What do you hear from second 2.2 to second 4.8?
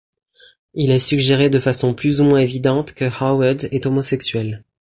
ou moins évidente que Howard est homosexuel...